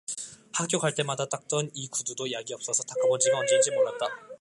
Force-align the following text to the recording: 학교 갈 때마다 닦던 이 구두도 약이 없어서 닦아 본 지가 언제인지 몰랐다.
학교 0.53 0.79
갈 0.79 0.95
때마다 0.95 1.27
닦던 1.27 1.69
이 1.75 1.87
구두도 1.89 2.31
약이 2.31 2.55
없어서 2.55 2.81
닦아 2.81 3.07
본 3.07 3.19
지가 3.19 3.37
언제인지 3.37 3.69
몰랐다. 3.69 4.07